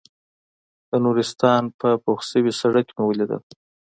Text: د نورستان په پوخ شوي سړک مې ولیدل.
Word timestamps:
د 0.89 0.91
نورستان 1.05 1.63
په 1.79 1.89
پوخ 2.03 2.19
شوي 2.31 2.51
سړک 2.61 2.87
مې 2.95 3.03
ولیدل. 3.05 3.41